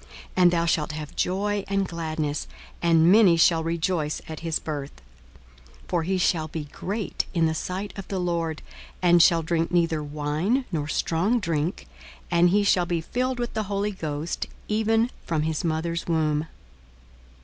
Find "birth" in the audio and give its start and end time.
4.58-5.00